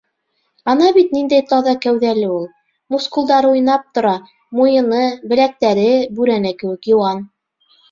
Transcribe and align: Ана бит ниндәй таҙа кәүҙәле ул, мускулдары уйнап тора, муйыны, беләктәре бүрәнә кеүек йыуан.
Ана 0.71 0.85
бит 0.93 1.11
ниндәй 1.15 1.43
таҙа 1.51 1.75
кәүҙәле 1.83 2.23
ул, 2.37 2.47
мускулдары 2.95 3.53
уйнап 3.57 3.85
тора, 3.99 4.15
муйыны, 4.63 5.05
беләктәре 5.35 5.87
бүрәнә 6.19 6.57
кеүек 6.65 6.93
йыуан. 6.95 7.25